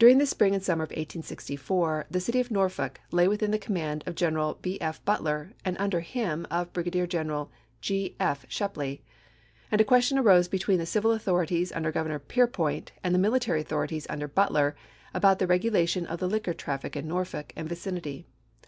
During 0.00 0.18
the 0.18 0.26
spring 0.26 0.52
and 0.52 0.60
summer 0.64 0.82
of 0.82 0.88
1864 0.90 2.06
the 2.10 2.18
city 2.18 2.40
of 2.40 2.50
Norfolk 2.50 2.98
lay 3.12 3.28
within 3.28 3.52
the 3.52 3.56
command 3.60 4.02
of 4.04 4.16
General 4.16 4.58
B. 4.60 4.80
F. 4.80 5.04
Butler, 5.04 5.52
and, 5.64 5.76
under 5.78 6.00
him, 6.00 6.44
of 6.50 6.72
Brigadier 6.72 7.06
General 7.06 7.52
G. 7.80 8.16
F. 8.18 8.44
Shepley; 8.48 9.04
and 9.70 9.80
a 9.80 9.84
question 9.84 10.18
arose 10.18 10.48
between 10.48 10.78
the 10.78 10.84
civil 10.86 11.12
authorities 11.12 11.70
under 11.70 11.92
Governor 11.92 12.18
Peirpoint, 12.18 12.90
and 13.04 13.14
the 13.14 13.20
military 13.20 13.60
authorities 13.60 14.08
under 14.10 14.26
Butler, 14.26 14.74
about 15.14 15.38
the 15.38 15.46
regu 15.46 15.70
lation 15.70 16.04
of 16.04 16.18
the 16.18 16.26
liquor 16.28 16.52
traffic 16.52 16.96
in 16.96 17.06
Norfolk 17.06 17.52
and 17.54 17.68
vicinity. 17.68 18.26